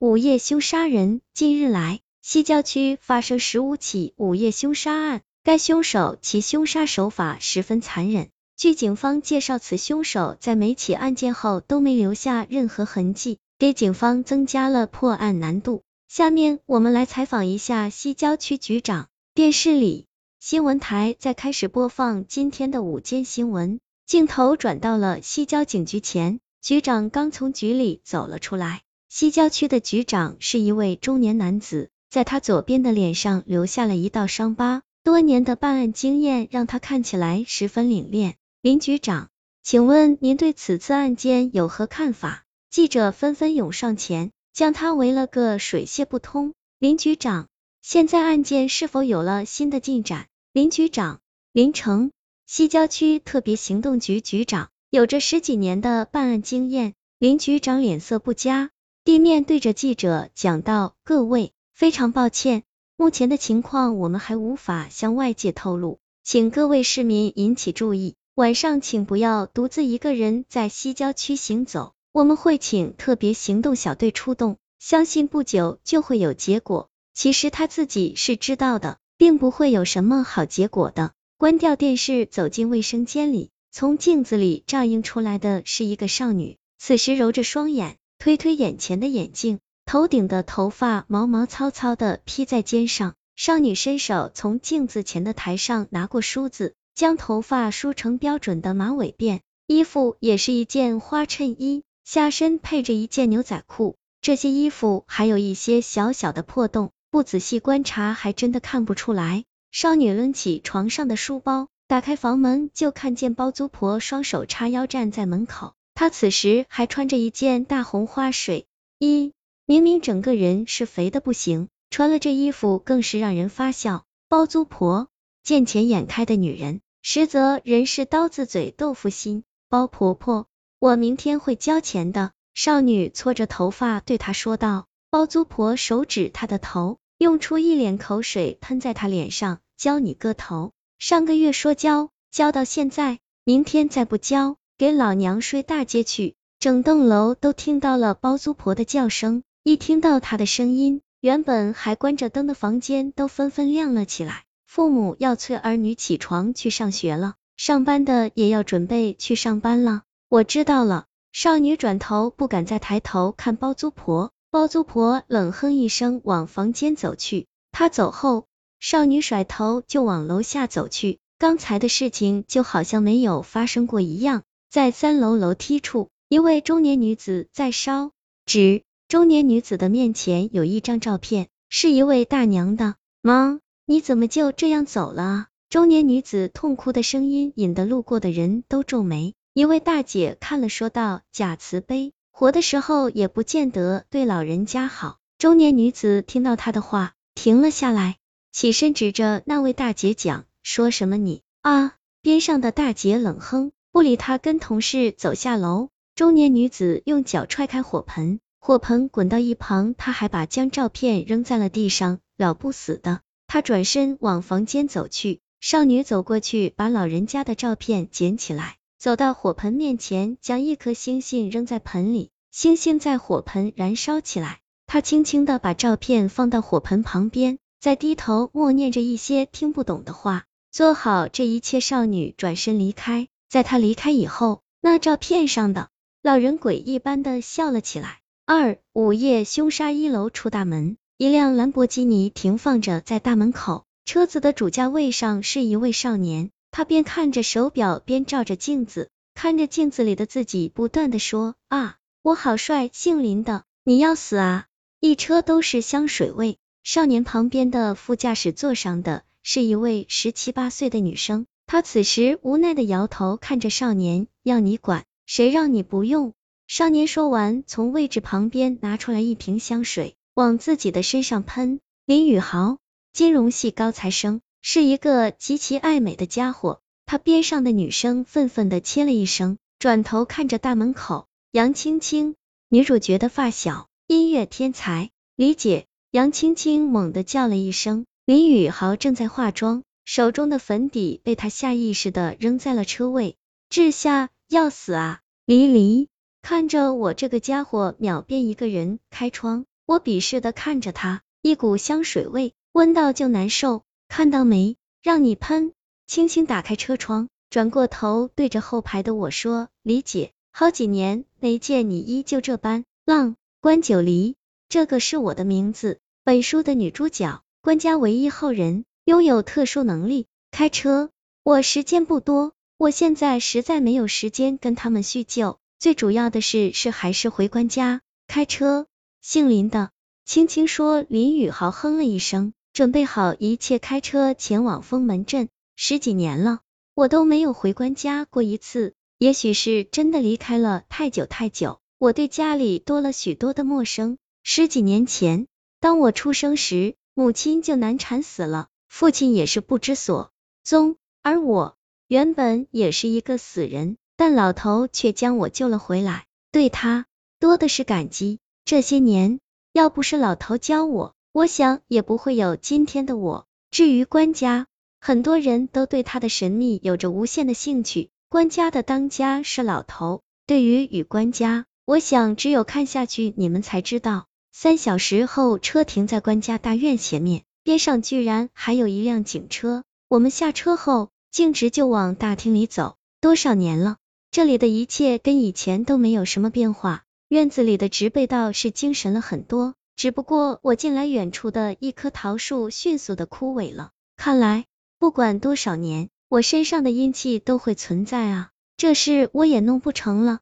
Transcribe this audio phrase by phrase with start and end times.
[0.00, 1.22] 午夜凶杀人。
[1.34, 8.28] 近日来，西郊区发生十五起午夜凶杀案，该凶手其凶杀手法十分残忍。
[8.56, 15.82] 据警方介绍，此凶手在每起案件后都没留下任何痕迹，给警方增加了破案难度。
[16.06, 19.08] 下面我们来采访一下西郊区局长。
[19.34, 20.06] 电视里，
[20.38, 28.82] 新闻台在开始播放今天的午间新闻，镜头转到了西郊警局前，局长刚从局里走了出来。
[29.10, 38.34] 西郊区的局长是一位中年男子，在他左边的脸上留下了一道伤疤，多年的办案经验让他看起来十分凛冽。
[38.60, 39.30] 林局长，
[39.62, 42.44] 请问您对此次案件有何看法？
[42.70, 46.52] 记者纷纷涌上前，将他围了个水泄不通。
[46.78, 47.48] 林局长，
[47.80, 50.26] 现在案件是否有了新的进展？
[50.52, 51.20] 林局长，
[51.52, 52.10] 林成，
[52.46, 56.92] 西郊区特别行动局局长，有着十几年的办案经验。
[57.18, 58.70] 林局长脸色不佳。
[59.08, 81.12] 地面对着记者讲道：“各位，非常抱歉，目前的情况我们还无法向外界透露，请各位市民引起注意，晚上请不要独自一个人在西郊区行走，我们会请特别行动小队出动，相信不久就会有结果。”其实他自己是知道的，并不会有什么好结果的。
[81.38, 87.96] 关掉电视，走进卫生间里，从镜子里照映出来的是一个少女，此时揉着双眼。
[88.18, 93.14] 推推眼前的眼镜，头顶的头发毛毛糙糙的披在肩上。
[93.36, 99.38] 少女伸手从镜子前的台上拿过梳子，将头发梳成标准的马尾辫。
[99.68, 103.94] 衣服也是一件花衬衣，下身配着一件牛仔裤。
[104.20, 109.44] 这些衣服还有一些小小的破洞，不仔细观察还真的看不出来。
[109.70, 115.74] 少女抡起床上的书包，打开房门，就看见包租婆双手叉腰站在门口。
[115.98, 118.68] 他此时还穿着一件大红花水
[119.00, 119.32] 衣，
[119.66, 124.04] 明明整个人是肥的不行，穿了这衣服更是让人发笑。
[124.28, 125.08] 包租婆，
[125.42, 129.42] 见钱眼开的女人，实则人是刀子嘴豆腐心。
[129.68, 130.46] 包婆婆，
[130.78, 132.30] 我明天会交钱的。
[132.54, 134.86] 少女搓着头发对他说道。
[135.10, 140.70] 包租婆手指她的头，用出一脸口水喷在她脸上，教你个头。
[141.00, 144.58] 上个月说交，交到现在，明天再不交。
[144.78, 146.36] 给老娘睡大街去！
[146.60, 154.44] 整栋楼都听到了包租婆的叫声，一听到她的声音，原本还关着灯的房间都纷纷亮了起来。
[154.68, 160.02] 父母要催儿女起床去上学了，上班的也要准备去上班了。
[160.28, 161.06] 我知道了。
[161.32, 167.48] 少女转头不敢再抬头看包租婆，包租婆冷哼一声往房间走去。
[167.72, 168.46] 她走后，
[168.78, 174.44] 少女甩头就往楼下走去，刚才的事情就好像没有发生过一样。
[174.70, 178.12] 在三楼楼梯处，一位中年女子在烧
[178.44, 178.82] 纸。
[179.08, 182.96] 中年女子的面前有一张照片，是一位大娘的。
[183.22, 185.46] 妈，你怎么就这样走了？
[185.70, 189.32] 中年女子痛哭的声音引得路过的人都皱眉。
[189.54, 198.18] 一位大姐看了说道：“假慈悲，活的时候也不见得对老人家好。”中年女子听到她的话，停了下来，
[198.52, 203.72] 起身指着那位大姐讲：“说什么你啊？”边上的大姐冷哼。
[203.98, 205.88] 不理他，跟同事走下楼。
[206.14, 213.22] 中年女子用脚踹开火盆，火盆滚到一旁，她还把将照片扔在了地上，了不死的。
[213.48, 224.60] 她转身往房间走去，少女走过去，把老人家的照片捡起来，走到火盆面前，将一颗星星扔在盆里，星星在火盆燃烧起来。
[224.86, 230.44] 她轻轻的把照片放到火盆旁边，再低头默念着一些听不懂的话。
[230.70, 233.26] 做好这一切，少女转身离开。
[233.48, 235.88] 在他离开以后，那照片上的
[236.22, 238.20] 老人鬼一般的笑了起来。
[238.44, 254.66] 二午夜凶杀一楼出大门，一辆兰博基尼停放着在大门口，车子的主驾位上是一位少年，他边看着手表边照着镜子，看着镜子里的自己，不断的说啊，我好帅，姓林的，你要死啊！
[255.00, 256.58] 一车都是香水味。
[256.82, 261.46] 少年旁边的副驾驶座上的是一位十七八岁的女生。
[261.70, 266.32] 他此时无奈的摇头，看着少年，要你管，谁让你不用？
[266.66, 271.80] 少年说完，从位置旁边拿出来一瓶香水，往自己的身上喷。
[272.06, 272.78] 林宇豪，
[273.12, 276.80] 金融系高材生，是一个极其爱美的家伙。
[277.04, 282.34] 他边上的女生愤愤的切了一声，转头看着大门口，杨青青，
[282.70, 285.84] 女主角的发小，音乐天才，李姐。
[286.12, 289.82] 杨青青猛地叫了一声，林宇豪正在化妆。
[290.10, 293.36] 手中的粉底被他下意识的扔在了车位，
[293.68, 295.20] 治夏要死啊！
[295.44, 296.08] 离离，
[296.40, 304.78] 看着我这个家伙秒变一个人，开窗，我鄙视的看着他，一股香水味，闻到就难受，看到没？
[305.02, 305.74] 让你喷。
[306.06, 314.36] 轻轻打开车窗，转过头对着后排的我说：“李姐，好几年没见你依旧这般浪。”关九黎，
[314.70, 315.98] 这个是我的名字。
[316.24, 321.08] 本书的女主角，关家唯一后人，拥有特殊能力，开车。
[321.42, 325.58] 我时间不多，我现在实在没有时间跟他们叙旧。
[325.78, 328.02] 最主要的是，是还是回关家。
[328.26, 328.86] 开车，
[329.22, 329.92] 姓林的，
[330.26, 331.00] 轻轻说。
[331.00, 335.48] 林宇豪哼了一声，准备好一切，开车前往封门镇。
[335.74, 336.60] 十几年了，
[336.92, 338.92] 我都没有回关家过一次。
[339.16, 344.18] 也许是真的离开了太久太久，我对家里多了许多的陌生。
[344.42, 345.46] 十几年前，
[345.80, 350.32] 当我出生时，母亲就难产死了，父亲也是不知所
[350.64, 350.96] 踪。
[351.22, 351.76] 而我
[352.06, 357.06] 原本也是一个死人，但老头却将我救了回来，对他
[357.38, 358.38] 多的是感激。
[358.64, 359.40] 这些年，
[359.72, 363.46] 要不是老头教我，我想也不会有今天的我。
[363.70, 364.66] 至于官家，
[365.00, 368.10] 很多人都对他的神秘有着无限的兴趣。
[368.30, 374.26] 官家的当家是老头，对于与官家，我想只有看下去你们才知道。
[374.52, 379.84] 三小时后，车停在官家大院前面，边上居然还有一辆警车。
[380.08, 382.96] 我们下车后，径直就往大厅里走。
[383.20, 383.98] 多少年了，
[384.30, 387.02] 这里的一切跟以前都没有什么变化。
[387.28, 393.90] 院子里的植被倒是精神了很多，只不过我进来，远处的一棵桃树迅速的枯萎了。
[394.16, 394.64] 看来。
[394.98, 398.48] 不管多少年，我身上的阴气都会存在啊！
[398.78, 400.40] 这事我也弄不成了。